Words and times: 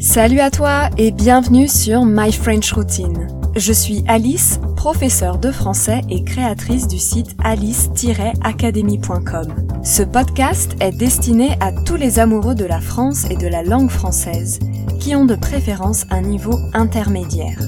Salut 0.00 0.40
à 0.40 0.50
toi 0.50 0.90
et 0.98 1.10
bienvenue 1.10 1.68
sur 1.68 2.04
My 2.04 2.30
French 2.30 2.70
Routine. 2.74 3.28
Je 3.56 3.72
suis 3.72 4.04
Alice, 4.06 4.60
professeure 4.76 5.38
de 5.38 5.50
français 5.50 6.02
et 6.10 6.22
créatrice 6.22 6.86
du 6.86 6.98
site 6.98 7.34
alice-academy.com. 7.42 9.54
Ce 9.82 10.02
podcast 10.02 10.76
est 10.80 10.92
destiné 10.92 11.56
à 11.60 11.72
tous 11.72 11.96
les 11.96 12.18
amoureux 12.18 12.54
de 12.54 12.66
la 12.66 12.82
France 12.82 13.24
et 13.30 13.36
de 13.36 13.46
la 13.46 13.62
langue 13.62 13.88
française 13.88 14.58
qui 15.00 15.16
ont 15.16 15.24
de 15.24 15.34
préférence 15.34 16.04
un 16.10 16.20
niveau 16.20 16.58
intermédiaire. 16.74 17.58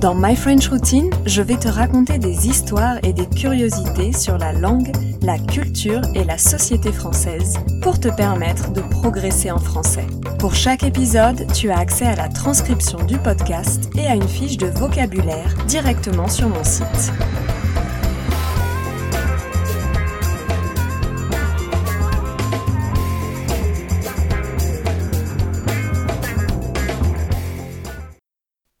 Dans 0.00 0.14
My 0.14 0.36
French 0.36 0.68
Routine, 0.68 1.10
je 1.26 1.42
vais 1.42 1.58
te 1.58 1.68
raconter 1.68 2.16
des 2.18 2.48
histoires 2.48 2.96
et 3.02 3.12
des 3.12 3.26
curiosités 3.26 4.14
sur 4.14 4.38
la 4.38 4.54
langue, 4.54 4.90
la 5.20 5.36
culture 5.38 6.00
et 6.14 6.24
la 6.24 6.38
société 6.38 6.92
française 6.92 7.58
pour 7.82 8.00
te 8.00 8.08
permettre 8.08 8.72
de 8.72 8.80
progresser 8.80 9.50
en 9.50 9.58
français. 9.58 10.06
Pour 10.44 10.54
chaque 10.54 10.82
épisode, 10.82 11.50
tu 11.54 11.70
as 11.70 11.78
accès 11.78 12.04
à 12.04 12.16
la 12.16 12.28
transcription 12.28 13.02
du 13.02 13.16
podcast 13.16 13.88
et 13.96 14.06
à 14.06 14.14
une 14.14 14.28
fiche 14.28 14.58
de 14.58 14.66
vocabulaire 14.66 15.56
directement 15.64 16.28
sur 16.28 16.50
mon 16.50 16.62
site. 16.62 16.84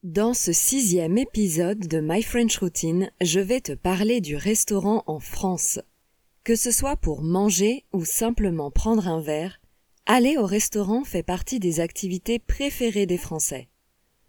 Dans 0.02 0.34
ce 0.34 0.52
sixième 0.52 1.16
épisode 1.16 1.88
de 1.88 2.00
My 2.00 2.22
French 2.22 2.58
Routine, 2.58 3.10
je 3.22 3.40
vais 3.40 3.62
te 3.62 3.72
parler 3.72 4.20
du 4.20 4.36
restaurant 4.36 5.02
en 5.06 5.18
France. 5.18 5.80
Que 6.44 6.56
ce 6.56 6.70
soit 6.70 6.96
pour 6.96 7.22
manger 7.22 7.86
ou 7.94 8.04
simplement 8.04 8.70
prendre 8.70 9.08
un 9.08 9.22
verre, 9.22 9.60
aller 10.06 10.36
au 10.36 10.46
restaurant 10.46 11.04
fait 11.04 11.22
partie 11.22 11.58
des 11.58 11.80
activités 11.80 12.38
préférées 12.38 13.06
des 13.06 13.18
Français. 13.18 13.68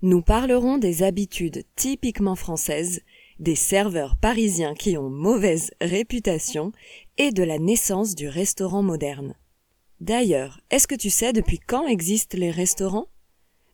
Nous 0.01 0.21
parlerons 0.21 0.77
des 0.77 1.03
habitudes 1.03 1.63
typiquement 1.75 2.35
françaises, 2.35 3.01
des 3.39 3.55
serveurs 3.55 4.15
parisiens 4.15 4.73
qui 4.73 4.97
ont 4.97 5.09
mauvaise 5.09 5.71
réputation 5.81 6.71
et 7.17 7.31
de 7.31 7.43
la 7.43 7.59
naissance 7.59 8.15
du 8.15 8.29
restaurant 8.29 8.83
moderne. 8.83 9.35
D'ailleurs, 9.99 10.61
est-ce 10.71 10.87
que 10.87 10.95
tu 10.95 11.09
sais 11.09 11.33
depuis 11.33 11.59
quand 11.59 11.87
existent 11.87 12.37
les 12.37 12.51
restaurants? 12.51 13.07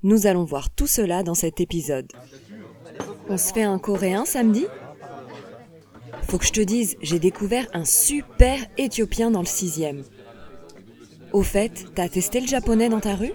Nous 0.04 0.26
allons 0.26 0.46
voir 0.46 0.70
tout 0.70 0.88
cela 0.88 1.24
dans 1.24 1.36
cet 1.36 1.60
épisode. 1.60 2.12
On 3.30 3.38
se 3.38 3.54
fait 3.54 3.64
un 3.64 3.78
coréen 3.78 4.26
samedi? 4.26 4.66
Faut 6.28 6.38
que 6.38 6.46
je 6.46 6.52
te 6.52 6.62
dise, 6.62 6.98
j'ai 7.02 7.20
découvert 7.20 7.68
un 7.74 7.86
super 7.86 8.60
éthiopien 8.78 9.32
dans 9.32 9.42
le 9.42 9.46
sixième. 9.46 10.04
Au 11.34 11.44
fait, 11.44 11.86
t'as 11.96 12.10
testé 12.10 12.42
le 12.42 12.48
japonais 12.48 12.90
dans 12.90 13.00
ta 13.00 13.16
rue? 13.16 13.34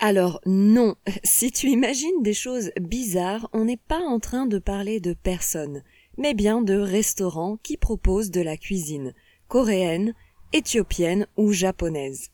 Alors 0.00 0.40
non, 0.46 0.96
si 1.24 1.52
tu 1.52 1.68
imagines 1.68 2.22
des 2.22 2.34
choses 2.34 2.70
bizarres, 2.80 3.48
on 3.52 3.64
n'est 3.64 3.76
pas 3.76 4.00
en 4.00 4.18
train 4.18 4.46
de 4.46 4.58
parler 4.58 4.98
de 4.98 5.14
personnes, 5.14 5.82
mais 6.18 6.34
bien 6.34 6.60
de 6.60 6.74
restaurants 6.74 7.56
qui 7.62 7.76
proposent 7.76 8.30
de 8.30 8.40
la 8.40 8.56
cuisine 8.56 9.14
coréenne, 9.48 10.14
éthiopienne 10.54 11.26
ou 11.36 11.52
japonaise. 11.52 12.30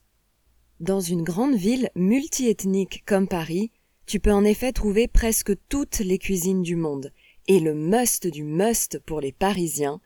Dans 0.78 1.00
une 1.00 1.24
grande 1.24 1.56
ville 1.56 1.90
multiethnique 1.96 3.02
comme 3.04 3.26
Paris, 3.26 3.72
tu 4.06 4.20
peux 4.20 4.32
en 4.32 4.44
effet 4.44 4.72
trouver 4.72 5.08
presque 5.08 5.52
toutes 5.68 5.98
les 5.98 6.18
cuisines 6.18 6.62
du 6.62 6.76
monde. 6.76 7.12
Et 7.48 7.58
le 7.58 7.74
must 7.74 8.28
du 8.28 8.44
must 8.44 9.00
pour 9.00 9.20
les 9.20 9.32
Parisiens, 9.32 10.00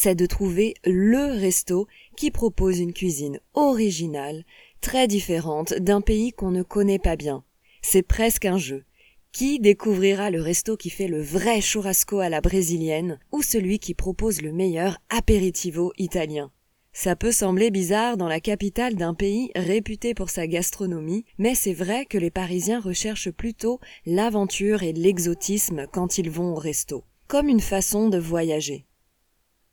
c'est 0.00 0.14
de 0.14 0.26
trouver 0.26 0.74
le 0.84 1.40
resto 1.40 1.88
qui 2.16 2.30
propose 2.30 2.78
une 2.78 2.92
cuisine 2.92 3.40
originale, 3.54 4.44
très 4.80 5.08
différente 5.08 5.74
d'un 5.74 6.00
pays 6.00 6.30
qu'on 6.30 6.52
ne 6.52 6.62
connaît 6.62 7.00
pas 7.00 7.16
bien. 7.16 7.42
C'est 7.82 8.04
presque 8.04 8.44
un 8.44 8.58
jeu. 8.58 8.84
Qui 9.32 9.58
découvrira 9.58 10.30
le 10.30 10.40
resto 10.40 10.76
qui 10.76 10.88
fait 10.88 11.08
le 11.08 11.20
vrai 11.20 11.60
churrasco 11.60 12.20
à 12.20 12.28
la 12.28 12.40
brésilienne 12.40 13.18
ou 13.32 13.42
celui 13.42 13.80
qui 13.80 13.94
propose 13.94 14.40
le 14.40 14.52
meilleur 14.52 14.98
aperitivo 15.10 15.92
italien? 15.98 16.52
Ça 16.92 17.16
peut 17.16 17.32
sembler 17.32 17.72
bizarre 17.72 18.16
dans 18.16 18.28
la 18.28 18.40
capitale 18.40 18.94
d'un 18.94 19.14
pays 19.14 19.50
réputé 19.56 20.14
pour 20.14 20.30
sa 20.30 20.46
gastronomie, 20.46 21.24
mais 21.38 21.56
c'est 21.56 21.74
vrai 21.74 22.06
que 22.06 22.18
les 22.18 22.30
Parisiens 22.30 22.80
recherchent 22.80 23.32
plutôt 23.32 23.80
l'aventure 24.06 24.84
et 24.84 24.92
l'exotisme 24.92 25.86
quand 25.90 26.18
ils 26.18 26.30
vont 26.30 26.52
au 26.52 26.58
resto, 26.58 27.02
comme 27.26 27.48
une 27.48 27.60
façon 27.60 28.08
de 28.08 28.18
voyager. 28.18 28.87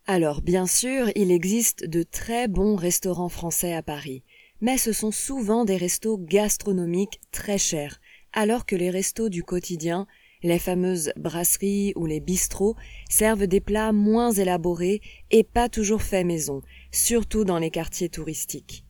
Alors 0.08 0.42
bien 0.42 0.68
sûr, 0.68 1.10
il 1.16 1.32
existe 1.32 1.86
de 1.86 2.04
très 2.04 2.48
bons 2.48 2.76
restaurants 2.76 3.30
français 3.30 3.74
à 3.74 3.82
Paris, 3.82 4.24
mais 4.62 4.78
ce 4.78 4.94
sont 4.94 5.12
souvent 5.12 5.66
des 5.66 5.78
restos 5.78 6.18
gastronomiques 6.18 7.20
très 7.32 7.58
chers, 7.58 8.00
alors 8.32 8.66
que 8.66 8.76
les 8.76 8.90
restos 8.90 9.30
du 9.30 9.44
quotidien 9.44 10.08
les 10.46 10.60
fameuses 10.60 11.12
brasseries 11.18 11.94
ou 11.96 12.06
les 12.06 12.20
bistrots 12.20 12.76
servent 13.10 13.48
des 13.48 13.62
plats 13.62 13.92
moins 13.92 14.32
élaborés 14.32 15.02
et 15.32 15.44
pas 15.44 15.70
toujours 15.70 16.04
faits 16.04 16.26
maison, 16.26 16.62
surtout 16.92 17.44
dans 17.44 17.58
les 17.58 17.72
quartiers 17.72 18.10
touristiques. 18.10 18.86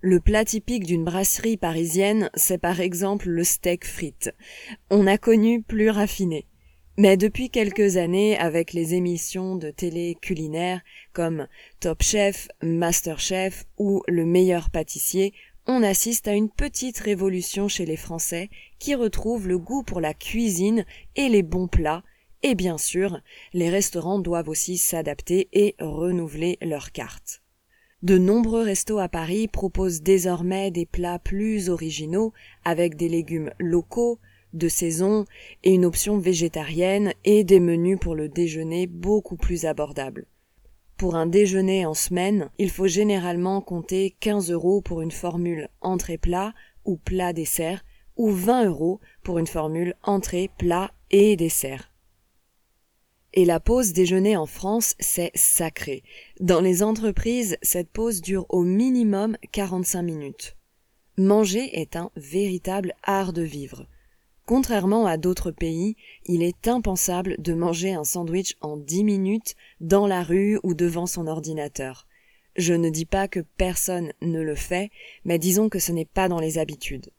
Le 0.00 0.18
plat 0.20 0.44
typique 0.44 0.84
d'une 0.84 1.04
brasserie 1.04 1.56
parisienne, 1.56 2.30
c'est 2.34 2.58
par 2.58 2.80
exemple 2.80 3.28
le 3.28 3.44
steak 3.44 3.86
frites. 3.86 4.34
On 4.90 5.06
a 5.06 5.18
connu 5.18 5.62
plus 5.62 5.90
raffiné. 5.90 6.46
Mais 6.98 7.18
depuis 7.18 7.50
quelques 7.50 7.98
années, 7.98 8.38
avec 8.38 8.72
les 8.72 8.94
émissions 8.94 9.56
de 9.56 9.70
télé 9.70 10.16
culinaires 10.22 10.80
comme 11.12 11.46
Top 11.78 12.02
Chef, 12.02 12.48
Master 12.62 13.20
Chef 13.20 13.66
ou 13.76 14.02
Le 14.08 14.24
meilleur 14.24 14.70
pâtissier, 14.70 15.34
on 15.66 15.82
assiste 15.82 16.26
à 16.26 16.32
une 16.32 16.48
petite 16.48 16.98
révolution 16.98 17.68
chez 17.68 17.84
les 17.84 17.98
Français 17.98 18.48
qui 18.78 18.94
retrouvent 18.94 19.46
le 19.46 19.58
goût 19.58 19.82
pour 19.82 20.00
la 20.00 20.14
cuisine 20.14 20.86
et 21.16 21.28
les 21.28 21.42
bons 21.42 21.68
plats, 21.68 22.02
et 22.42 22.54
bien 22.54 22.78
sûr, 22.78 23.20
les 23.52 23.68
restaurants 23.68 24.18
doivent 24.18 24.48
aussi 24.48 24.78
s'adapter 24.78 25.48
et 25.52 25.74
renouveler 25.78 26.56
leurs 26.62 26.92
cartes. 26.92 27.42
De 28.02 28.16
nombreux 28.16 28.62
restos 28.62 29.00
à 29.00 29.08
Paris 29.08 29.48
proposent 29.48 30.00
désormais 30.00 30.70
des 30.70 30.86
plats 30.86 31.18
plus 31.18 31.68
originaux 31.68 32.32
avec 32.64 32.96
des 32.96 33.08
légumes 33.08 33.50
locaux, 33.58 34.18
de 34.56 34.68
saison 34.68 35.24
et 35.62 35.74
une 35.74 35.84
option 35.84 36.18
végétarienne 36.18 37.12
et 37.24 37.44
des 37.44 37.60
menus 37.60 37.98
pour 38.00 38.14
le 38.14 38.28
déjeuner 38.28 38.86
beaucoup 38.86 39.36
plus 39.36 39.64
abordables. 39.64 40.26
Pour 40.96 41.14
un 41.14 41.26
déjeuner 41.26 41.84
en 41.84 41.94
semaine, 41.94 42.50
il 42.58 42.70
faut 42.70 42.86
généralement 42.86 43.60
compter 43.60 44.16
15 44.20 44.50
euros 44.50 44.80
pour 44.80 45.02
une 45.02 45.10
formule 45.10 45.68
entrée-plat 45.82 46.54
ou 46.84 46.96
plat-dessert 46.96 47.84
ou 48.16 48.30
20 48.30 48.66
euros 48.66 49.00
pour 49.22 49.38
une 49.38 49.46
formule 49.46 49.94
entrée, 50.02 50.50
plat 50.56 50.90
et 51.10 51.36
dessert. 51.36 51.92
Et 53.34 53.44
la 53.44 53.60
pause 53.60 53.92
déjeuner 53.92 54.38
en 54.38 54.46
France, 54.46 54.94
c'est 54.98 55.30
sacré. 55.34 56.02
Dans 56.40 56.62
les 56.62 56.82
entreprises, 56.82 57.58
cette 57.60 57.90
pause 57.90 58.22
dure 58.22 58.46
au 58.48 58.62
minimum 58.62 59.36
45 59.52 60.02
minutes. 60.02 60.56
Manger 61.18 61.78
est 61.78 61.96
un 61.96 62.10
véritable 62.16 62.94
art 63.02 63.34
de 63.34 63.42
vivre. 63.42 63.86
Contrairement 64.46 65.06
à 65.06 65.16
d'autres 65.16 65.50
pays, 65.50 65.96
il 66.24 66.44
est 66.44 66.68
impensable 66.68 67.34
de 67.38 67.52
manger 67.52 67.94
un 67.94 68.04
sandwich 68.04 68.56
en 68.60 68.76
dix 68.76 69.02
minutes 69.02 69.56
dans 69.80 70.06
la 70.06 70.22
rue 70.22 70.60
ou 70.62 70.74
devant 70.74 71.06
son 71.06 71.26
ordinateur. 71.26 72.06
Je 72.54 72.72
ne 72.72 72.88
dis 72.88 73.06
pas 73.06 73.26
que 73.26 73.40
personne 73.40 74.12
ne 74.22 74.40
le 74.40 74.54
fait, 74.54 74.90
mais 75.24 75.40
disons 75.40 75.68
que 75.68 75.80
ce 75.80 75.90
n'est 75.90 76.04
pas 76.04 76.28
dans 76.28 76.38
les 76.38 76.58
habitudes. 76.58 77.10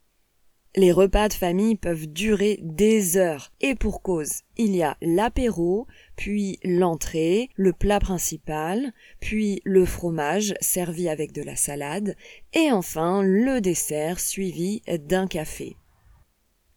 Les 0.74 0.90
repas 0.90 1.28
de 1.28 1.34
famille 1.34 1.76
peuvent 1.76 2.06
durer 2.06 2.60
des 2.62 3.18
heures, 3.18 3.52
et 3.60 3.74
pour 3.74 4.00
cause. 4.00 4.42
Il 4.56 4.74
y 4.74 4.82
a 4.82 4.96
l'apéro, 5.02 5.86
puis 6.16 6.58
l'entrée, 6.64 7.50
le 7.56 7.72
plat 7.72 8.00
principal, 8.00 8.92
puis 9.20 9.60
le 9.64 9.84
fromage 9.84 10.54
servi 10.60 11.08
avec 11.08 11.32
de 11.32 11.42
la 11.42 11.56
salade, 11.56 12.16
et 12.54 12.72
enfin 12.72 13.22
le 13.22 13.60
dessert 13.60 14.18
suivi 14.18 14.82
d'un 14.86 15.26
café. 15.26 15.76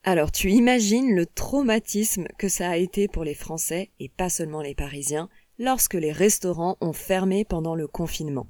Alors 0.04 0.32
tu 0.32 0.50
imagines 0.50 1.14
le 1.14 1.28
traumatisme 1.28 2.26
que 2.40 2.50
ça 2.50 2.70
a 2.72 2.78
été 2.78 3.08
pour 3.08 3.24
les 3.24 3.36
Français, 3.36 3.92
et 4.00 4.10
pas 4.10 4.30
seulement 4.30 4.62
les 4.62 4.74
Parisiens, 4.74 5.30
lorsque 5.60 5.94
les 5.94 6.12
restaurants 6.12 6.76
ont 6.82 6.94
fermé 6.94 7.46
pendant 7.46 7.76
le 7.76 7.88
confinement. 7.88 8.48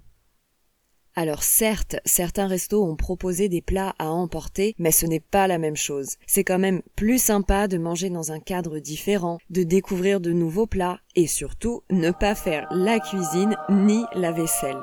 Alors 1.14 1.44
certes, 1.44 1.98
certains 2.06 2.48
restos 2.48 2.86
ont 2.86 2.96
proposé 2.96 3.50
des 3.50 3.62
plats 3.62 3.94
à 4.00 4.12
emporter, 4.12 4.76
mais 4.78 4.92
ce 4.92 5.06
n'est 5.06 5.20
pas 5.20 5.46
la 5.48 5.58
même 5.58 5.76
chose. 5.76 6.16
C'est 6.26 6.46
quand 6.46 6.58
même 6.58 6.82
plus 6.96 7.22
sympa 7.22 7.68
de 7.68 7.78
manger 7.78 8.10
dans 8.10 8.32
un 8.32 8.40
cadre 8.40 8.80
différent, 8.80 9.38
de 9.50 9.64
découvrir 9.64 10.22
de 10.22 10.32
nouveaux 10.32 10.68
plats, 10.68 11.02
et 11.18 11.28
surtout 11.28 11.84
ne 11.92 12.12
pas 12.12 12.34
faire 12.34 12.66
la 12.72 13.02
cuisine 13.02 13.58
ni 13.70 14.06
la 14.16 14.32
vaisselle. 14.32 14.80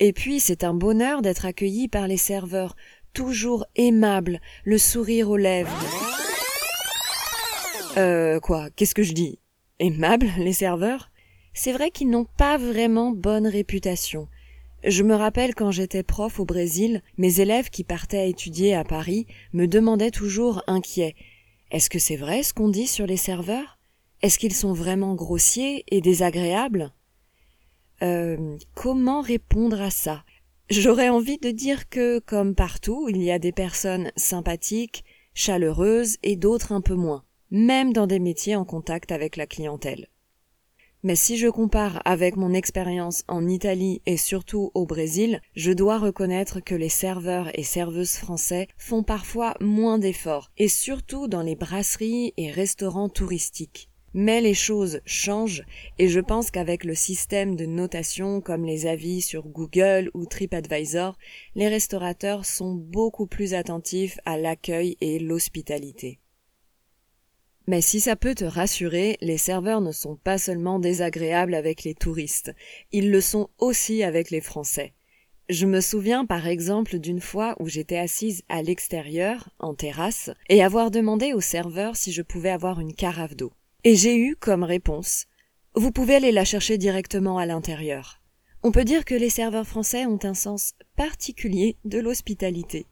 Et 0.00 0.12
puis 0.12 0.38
c'est 0.38 0.62
un 0.62 0.74
bonheur 0.74 1.22
d'être 1.22 1.44
accueilli 1.44 1.88
par 1.88 2.06
les 2.06 2.18
serveurs, 2.18 2.76
toujours 3.18 3.66
aimable, 3.74 4.40
le 4.64 4.78
sourire 4.78 5.28
aux 5.28 5.36
lèvres. 5.36 5.76
Euh, 7.96 8.38
quoi, 8.38 8.70
qu'est-ce 8.70 8.94
que 8.94 9.02
je 9.02 9.12
dis? 9.12 9.40
Aimable, 9.80 10.28
les 10.38 10.52
serveurs? 10.52 11.10
C'est 11.52 11.72
vrai 11.72 11.90
qu'ils 11.90 12.10
n'ont 12.10 12.28
pas 12.36 12.58
vraiment 12.58 13.10
bonne 13.10 13.48
réputation. 13.48 14.28
Je 14.84 15.02
me 15.02 15.16
rappelle 15.16 15.56
quand 15.56 15.72
j'étais 15.72 16.04
prof 16.04 16.38
au 16.38 16.44
Brésil, 16.44 17.02
mes 17.16 17.40
élèves 17.40 17.70
qui 17.70 17.82
partaient 17.82 18.30
étudier 18.30 18.76
à 18.76 18.84
Paris 18.84 19.26
me 19.52 19.66
demandaient 19.66 20.12
toujours 20.12 20.62
inquiets. 20.68 21.16
Est-ce 21.72 21.90
que 21.90 21.98
c'est 21.98 22.14
vrai 22.14 22.44
ce 22.44 22.54
qu'on 22.54 22.68
dit 22.68 22.86
sur 22.86 23.08
les 23.08 23.16
serveurs? 23.16 23.80
Est-ce 24.22 24.38
qu'ils 24.38 24.54
sont 24.54 24.72
vraiment 24.72 25.16
grossiers 25.16 25.84
et 25.88 26.00
désagréables? 26.00 26.92
Euh, 28.00 28.56
Comment 28.76 29.22
répondre 29.22 29.82
à 29.82 29.90
ça? 29.90 30.22
J'aurais 30.70 31.08
envie 31.08 31.38
de 31.38 31.50
dire 31.50 31.88
que, 31.88 32.18
comme 32.18 32.54
partout, 32.54 33.08
il 33.08 33.22
y 33.22 33.30
a 33.30 33.38
des 33.38 33.52
personnes 33.52 34.12
sympathiques, 34.16 35.02
chaleureuses 35.32 36.18
et 36.22 36.36
d'autres 36.36 36.72
un 36.72 36.82
peu 36.82 36.94
moins, 36.94 37.24
même 37.50 37.94
dans 37.94 38.06
des 38.06 38.18
métiers 38.18 38.54
en 38.54 38.66
contact 38.66 39.10
avec 39.10 39.36
la 39.36 39.46
clientèle. 39.46 40.08
Mais 41.02 41.16
si 41.16 41.38
je 41.38 41.48
compare 41.48 42.02
avec 42.04 42.36
mon 42.36 42.52
expérience 42.52 43.24
en 43.28 43.48
Italie 43.48 44.02
et 44.04 44.18
surtout 44.18 44.70
au 44.74 44.84
Brésil, 44.84 45.40
je 45.54 45.72
dois 45.72 45.96
reconnaître 45.96 46.60
que 46.60 46.74
les 46.74 46.90
serveurs 46.90 47.50
et 47.58 47.62
serveuses 47.62 48.16
français 48.16 48.68
font 48.76 49.02
parfois 49.02 49.54
moins 49.60 49.98
d'efforts, 49.98 50.50
et 50.58 50.68
surtout 50.68 51.28
dans 51.28 51.42
les 51.42 51.56
brasseries 51.56 52.34
et 52.36 52.50
restaurants 52.50 53.08
touristiques. 53.08 53.88
Mais 54.14 54.40
les 54.40 54.54
choses 54.54 55.00
changent 55.04 55.64
et 55.98 56.08
je 56.08 56.20
pense 56.20 56.50
qu'avec 56.50 56.84
le 56.84 56.94
système 56.94 57.56
de 57.56 57.66
notation 57.66 58.40
comme 58.40 58.64
les 58.64 58.86
avis 58.86 59.20
sur 59.20 59.46
Google 59.48 60.10
ou 60.14 60.24
TripAdvisor, 60.24 61.18
les 61.54 61.68
restaurateurs 61.68 62.44
sont 62.46 62.74
beaucoup 62.74 63.26
plus 63.26 63.54
attentifs 63.54 64.18
à 64.24 64.38
l'accueil 64.38 64.96
et 65.00 65.18
l'hospitalité. 65.18 66.20
Mais 67.66 67.82
si 67.82 68.00
ça 68.00 68.16
peut 68.16 68.34
te 68.34 68.46
rassurer, 68.46 69.18
les 69.20 69.36
serveurs 69.36 69.82
ne 69.82 69.92
sont 69.92 70.16
pas 70.16 70.38
seulement 70.38 70.78
désagréables 70.78 71.54
avec 71.54 71.84
les 71.84 71.94
touristes, 71.94 72.54
ils 72.92 73.10
le 73.10 73.20
sont 73.20 73.50
aussi 73.58 74.02
avec 74.02 74.30
les 74.30 74.40
Français. 74.40 74.94
Je 75.50 75.66
me 75.66 75.82
souviens 75.82 76.24
par 76.24 76.46
exemple 76.46 76.98
d'une 76.98 77.20
fois 77.20 77.56
où 77.60 77.68
j'étais 77.68 77.98
assise 77.98 78.42
à 78.48 78.62
l'extérieur, 78.62 79.50
en 79.58 79.74
terrasse, 79.74 80.30
et 80.48 80.62
avoir 80.62 80.90
demandé 80.90 81.34
au 81.34 81.42
serveur 81.42 81.94
si 81.94 82.10
je 82.10 82.22
pouvais 82.22 82.50
avoir 82.50 82.80
une 82.80 82.94
carafe 82.94 83.36
d'eau. 83.36 83.52
Et 83.88 83.96
j'ai 83.96 84.18
eu 84.18 84.36
comme 84.36 84.64
réponse 84.64 85.24
Vous 85.74 85.92
pouvez 85.92 86.16
aller 86.16 86.30
la 86.30 86.44
chercher 86.44 86.76
directement 86.76 87.38
à 87.38 87.46
l'intérieur. 87.46 88.20
On 88.62 88.70
peut 88.70 88.84
dire 88.84 89.06
que 89.06 89.14
les 89.14 89.30
serveurs 89.30 89.66
français 89.66 90.04
ont 90.04 90.18
un 90.24 90.34
sens 90.34 90.74
particulier 90.94 91.78
de 91.86 91.98
l'hospitalité. 91.98 92.84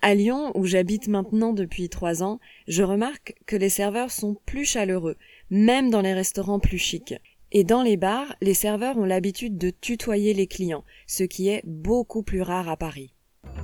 À 0.00 0.14
Lyon, 0.14 0.50
où 0.54 0.64
j'habite 0.64 1.06
maintenant 1.06 1.52
depuis 1.52 1.90
trois 1.90 2.22
ans, 2.22 2.40
je 2.66 2.82
remarque 2.82 3.34
que 3.44 3.56
les 3.56 3.68
serveurs 3.68 4.10
sont 4.10 4.38
plus 4.46 4.64
chaleureux, 4.64 5.18
même 5.50 5.90
dans 5.90 6.00
les 6.00 6.14
restaurants 6.14 6.60
plus 6.60 6.78
chics. 6.78 7.14
Et 7.50 7.62
dans 7.62 7.82
les 7.82 7.98
bars, 7.98 8.34
les 8.40 8.54
serveurs 8.54 8.96
ont 8.96 9.04
l'habitude 9.04 9.58
de 9.58 9.68
tutoyer 9.68 10.32
les 10.32 10.46
clients, 10.46 10.84
ce 11.06 11.24
qui 11.24 11.50
est 11.50 11.60
beaucoup 11.66 12.22
plus 12.22 12.40
rare 12.40 12.70
à 12.70 12.78
Paris. 12.78 13.12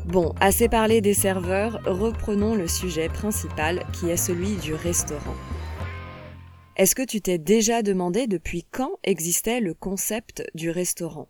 Bon, 0.05 0.35
assez 0.39 0.69
parlé 0.69 1.01
des 1.01 1.15
serveurs, 1.15 1.81
reprenons 1.87 2.55
le 2.55 2.69
sujet 2.69 3.09
principal 3.09 3.87
qui 3.95 4.11
est 4.11 4.19
celui 4.19 4.57
du 4.57 4.75
restaurant. 4.75 5.35
Est-ce 6.79 6.95
que 6.95 7.03
tu 7.03 7.21
t'es 7.21 7.39
déjà 7.39 7.83
demandé 7.83 8.29
depuis 8.29 8.63
quand 8.63 9.01
existait 9.03 9.61
le 9.61 9.75
concept 9.75 10.45
du 10.55 10.71
restaurant? 10.71 11.29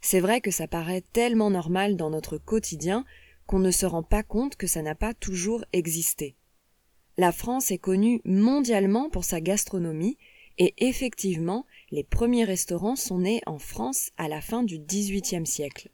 C'est 0.00 0.20
vrai 0.20 0.40
que 0.40 0.50
ça 0.50 0.66
paraît 0.66 1.04
tellement 1.12 1.50
normal 1.50 1.96
dans 1.96 2.08
notre 2.08 2.38
quotidien 2.38 3.04
qu'on 3.46 3.58
ne 3.58 3.70
se 3.70 3.84
rend 3.84 4.02
pas 4.02 4.22
compte 4.22 4.56
que 4.56 4.66
ça 4.66 4.80
n'a 4.80 4.94
pas 4.94 5.12
toujours 5.12 5.66
existé. 5.74 6.34
La 7.18 7.30
France 7.30 7.70
est 7.70 7.78
connue 7.78 8.22
mondialement 8.24 9.10
pour 9.10 9.24
sa 9.24 9.42
gastronomie, 9.42 10.16
et 10.56 10.72
effectivement, 10.78 11.66
les 11.90 12.02
premiers 12.02 12.44
restaurants 12.44 12.96
sont 12.96 13.18
nés 13.18 13.42
en 13.44 13.58
France 13.58 14.12
à 14.16 14.28
la 14.28 14.40
fin 14.40 14.62
du 14.62 14.78
XVIIIe 14.78 15.46
siècle. 15.46 15.90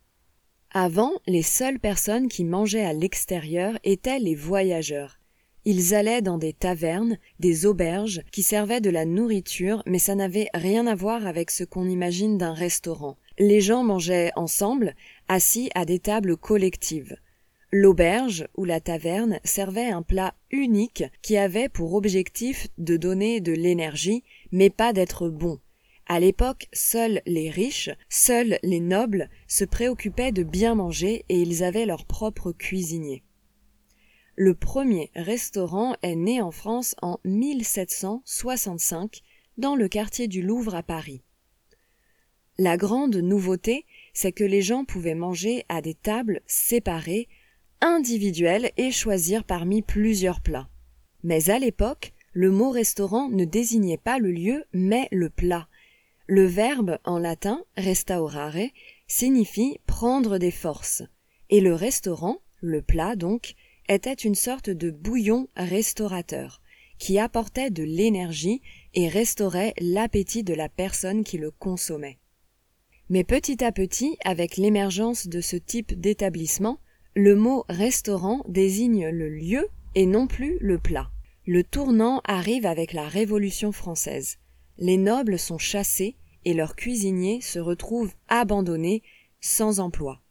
Avant, 0.71 1.11
les 1.27 1.43
seules 1.43 1.81
personnes 1.81 2.29
qui 2.29 2.45
mangeaient 2.45 2.85
à 2.85 2.93
l'extérieur 2.93 3.81
étaient 3.83 4.21
les 4.21 4.37
voyageurs. 4.37 5.19
Ils 5.67 5.95
allaient 5.95 6.23
dans 6.23 6.37
des 6.37 6.53
tavernes, 6.53 7.19
des 7.41 7.65
auberges, 7.65 8.23
qui 8.33 8.43
servaient 8.43 8.83
de 8.83 8.91
la 8.91 9.07
nourriture, 9.07 9.83
mais 9.87 9.99
ça 9.99 10.15
n'avait 10.15 10.49
rien 10.53 10.87
à 10.87 10.95
voir 10.95 11.27
avec 11.27 11.51
ce 11.51 11.65
qu'on 11.65 11.89
imagine 11.89 12.37
d'un 12.37 12.53
restaurant. 12.53 13.17
Les 13.39 13.61
gens 13.61 13.83
mangeaient 13.83 14.31
ensemble, 14.37 14.95
assis 15.29 15.71
à 15.75 15.85
des 15.85 15.99
tables 15.99 16.37
collectives. 16.37 17.17
L'auberge 17.73 18.47
ou 18.57 18.65
la 18.65 18.79
taverne 18.79 19.41
servait 19.43 19.89
un 19.89 20.03
plat 20.03 20.35
unique 20.51 21.03
qui 21.23 21.37
avait 21.37 21.69
pour 21.69 21.95
objectif 21.95 22.69
de 22.79 22.97
donner 22.97 23.41
de 23.41 23.53
l'énergie, 23.53 24.23
mais 24.53 24.71
pas 24.71 24.93
d'être 24.93 25.29
bon. 25.29 25.59
À 26.07 26.21
l'époque, 26.21 26.69
seuls 26.73 27.23
les 27.27 27.49
riches, 27.49 27.91
seuls 28.11 28.59
les 28.63 28.81
nobles 28.81 29.31
se 29.49 29.65
préoccupaient 29.65 30.33
de 30.33 30.43
bien 30.43 30.75
manger 30.75 31.25
et 31.31 31.41
ils 31.41 31.65
avaient 31.65 31.87
leur 31.87 32.05
propre 32.05 32.53
cuisinier. 32.53 33.23
Le 34.37 34.55
premier 34.55 35.13
restaurant 35.15 35.95
est 36.03 36.17
né 36.17 36.43
en 36.43 36.51
France 36.51 36.97
en 37.03 37.21
1765 37.25 39.23
dans 39.59 39.77
le 39.77 39.87
quartier 39.87 40.27
du 40.27 40.43
Louvre 40.43 40.75
à 40.75 40.83
Paris. 40.83 41.23
La 42.59 42.77
grande 42.77 43.17
nouveauté, 43.17 43.87
c'est 44.13 44.33
que 44.33 44.43
les 44.43 44.63
gens 44.63 44.85
pouvaient 44.85 45.15
manger 45.15 45.65
à 45.69 45.81
des 45.81 45.95
tables 45.95 46.41
séparées 46.47 47.29
individuel 47.81 48.73
et 48.77 48.91
choisir 48.91 49.45
parmi 49.45 49.83
plusieurs 49.83 50.41
plats. 50.41 50.69
Mais 51.23 51.51
à 51.51 51.59
l'époque, 51.59 52.13
le 52.33 52.51
mot 52.51 52.71
restaurant 52.71 53.29
ne 53.29 53.45
désignait 53.45 53.99
pas 53.99 54.19
le 54.19 54.33
lieu, 54.33 54.65
mais 54.73 55.09
le 55.13 55.31
plat. 55.31 55.69
Le 56.27 56.45
verbe 56.45 56.99
en 57.05 57.19
latin 57.19 57.63
restaurare 57.77 58.57
signifie 59.07 59.79
prendre 59.87 60.39
des 60.39 60.51
forces, 60.51 61.03
et 61.51 61.61
le 61.61 61.75
restaurant, 61.75 62.39
le 62.61 62.83
plat 62.83 63.15
donc, 63.15 63.55
était 63.89 64.13
une 64.13 64.35
sorte 64.35 64.71
de 64.71 64.91
bouillon 64.91 65.49
restaurateur, 65.57 66.61
qui 66.99 67.19
apportait 67.19 67.71
de 67.71 67.83
l'énergie 67.83 68.63
et 68.95 69.09
restaurait 69.09 69.75
l'appétit 69.81 70.45
de 70.45 70.55
la 70.55 70.69
personne 70.69 71.25
qui 71.25 71.39
le 71.39 71.51
consommait. 71.51 72.19
Mais 73.11 73.25
petit 73.25 73.63
à 73.63 73.73
petit, 73.73 74.17
avec 74.25 74.57
l'émergence 74.57 75.27
de 75.27 75.41
ce 75.41 75.57
type 75.57 75.99
d'établissement, 76.01 76.79
le 77.15 77.37
mot 77.37 77.65
restaurant 77.69 78.43
désigne 78.49 79.09
le 79.09 79.29
lieu 79.29 79.69
et 79.95 80.07
non 80.07 80.27
plus 80.27 80.57
le 80.61 80.79
plat. 80.79 81.11
Le 81.47 81.63
tournant 81.63 82.23
arrive 82.25 82.65
avec 82.65 82.93
la 82.93 83.07
Révolution 83.07 83.71
française. 83.73 84.39
Les 84.79 84.97
nobles 84.97 85.39
sont 85.39 85.59
chassés 85.59 86.17
et 86.45 86.55
leurs 86.55 86.75
cuisiniers 86.75 87.41
se 87.41 87.59
retrouvent 87.59 88.15
abandonnés, 88.29 89.03
sans 89.41 89.79
emploi. 89.79 90.23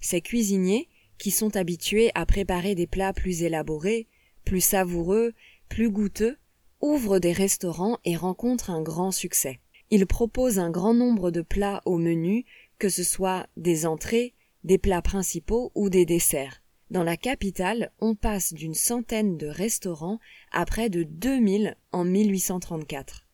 Ces 0.00 0.20
cuisiniers, 0.20 0.88
qui 1.18 1.30
sont 1.30 1.56
habitués 1.56 2.10
à 2.14 2.26
préparer 2.26 2.74
des 2.74 2.86
plats 2.86 3.12
plus 3.12 3.42
élaborés, 3.42 4.06
plus 4.44 4.60
savoureux, 4.60 5.32
plus 5.68 5.90
goûteux, 5.90 6.36
ouvrent 6.80 7.18
des 7.18 7.32
restaurants 7.32 7.98
et 8.04 8.16
rencontrent 8.16 8.70
un 8.70 8.82
grand 8.82 9.10
succès. 9.10 9.60
Ils 9.90 10.06
proposent 10.06 10.58
un 10.58 10.70
grand 10.70 10.94
nombre 10.94 11.30
de 11.30 11.42
plats 11.42 11.80
au 11.84 11.96
menu, 11.98 12.44
que 12.78 12.88
ce 12.88 13.02
soit 13.02 13.46
des 13.56 13.86
entrées, 13.86 14.34
des 14.64 14.78
plats 14.78 15.02
principaux 15.02 15.70
ou 15.74 15.90
des 15.90 16.04
desserts. 16.04 16.62
Dans 16.90 17.02
la 17.02 17.16
capitale, 17.16 17.90
on 18.00 18.14
passe 18.14 18.52
d'une 18.52 18.74
centaine 18.74 19.36
de 19.36 19.46
restaurants 19.46 20.20
à 20.52 20.64
près 20.66 20.88
de 20.88 21.02
2000 21.02 21.76
en 21.92 22.04
1834. 22.04 23.26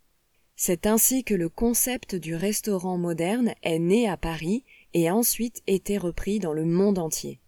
C'est 0.56 0.86
ainsi 0.86 1.24
que 1.24 1.34
le 1.34 1.48
concept 1.48 2.14
du 2.14 2.34
restaurant 2.34 2.96
moderne 2.96 3.52
est 3.62 3.78
né 3.78 4.08
à 4.08 4.16
Paris 4.16 4.64
et 4.94 5.08
a 5.08 5.14
ensuite 5.14 5.62
été 5.66 5.98
repris 5.98 6.38
dans 6.38 6.52
le 6.52 6.64
monde 6.64 6.98
entier. 6.98 7.40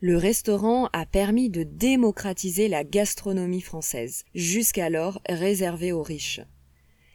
Le 0.00 0.16
restaurant 0.16 0.88
a 0.92 1.06
permis 1.06 1.50
de 1.50 1.64
démocratiser 1.64 2.68
la 2.68 2.84
gastronomie 2.84 3.60
française, 3.60 4.24
jusqu'alors 4.32 5.20
réservée 5.28 5.90
aux 5.90 6.02
riches. 6.02 6.40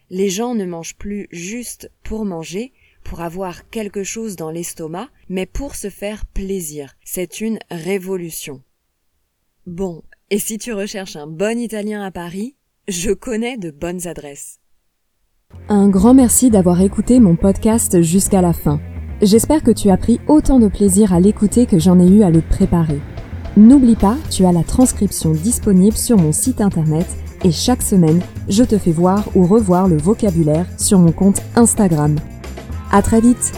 Les 0.10 0.30
gens 0.30 0.54
ne 0.54 0.66
mangent 0.66 0.98
plus 0.98 1.28
juste 1.32 1.90
pour 2.04 2.26
manger, 2.26 2.74
pour 3.04 3.22
avoir 3.22 3.70
quelque 3.70 4.04
chose 4.04 4.36
dans 4.36 4.52
l'estomac, 4.52 5.10
mais 5.30 5.46
pour 5.46 5.76
se 5.76 5.90
faire 5.90 6.26
plaisir. 6.26 6.96
C'est 7.06 7.40
une 7.40 7.60
révolution. 7.72 8.62
Bon, 9.66 10.04
et 10.30 10.40
si 10.40 10.58
tu 10.58 10.74
recherches 10.74 11.16
un 11.16 11.28
bon 11.28 11.58
italien 11.58 12.04
à 12.04 12.12
Paris, 12.12 12.58
je 12.90 13.12
connais 13.12 13.58
de 13.58 13.72
bonnes 13.72 14.08
adresses. 14.08 14.60
Un 15.70 15.88
grand 15.88 16.14
merci 16.14 16.50
d'avoir 16.50 16.82
écouté 16.82 17.22
mon 17.22 17.38
podcast 17.38 18.02
jusqu'à 18.02 18.42
la 18.42 18.52
fin. 18.52 18.82
J'espère 19.22 19.64
que 19.64 19.72
tu 19.72 19.90
as 19.90 19.98
pris 19.98 20.20
autant 20.28 20.60
de 20.60 20.68
plaisir 20.68 21.14
à 21.14 21.20
l'écouter 21.20 21.66
que 21.66 21.80
j'en 21.80 22.00
ai 22.00 22.08
eu 22.08 22.24
à 22.24 22.30
le 22.30 22.42
préparer. 22.42 23.00
N'oublie 23.56 23.96
pas, 23.96 24.18
tu 24.30 24.46
as 24.46 24.52
la 24.52 24.64
transcription 24.64 25.32
disponible 25.32 25.96
sur 25.96 26.18
mon 26.18 26.32
site 26.32 26.60
internet 26.60 27.06
et 27.44 27.52
chaque 27.52 27.82
semaine, 27.82 28.22
je 28.50 28.64
te 28.64 28.78
fais 28.78 28.92
voir 28.92 29.24
ou 29.36 29.46
revoir 29.46 29.88
le 29.88 29.98
vocabulaire 29.98 30.66
sur 30.78 31.00
mon 31.00 31.12
compte 31.12 31.42
Instagram. 31.56 32.16
À 32.92 33.02
très 33.02 33.22
vite 33.22 33.54